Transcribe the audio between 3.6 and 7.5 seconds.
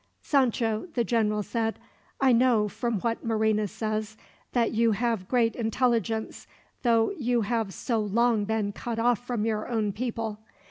says, that you have great intelligence, though you